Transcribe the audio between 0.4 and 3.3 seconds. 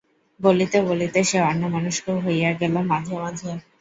বলিতে বলিতে সে অন্যমনস্কও হইয়া গেল মাঝে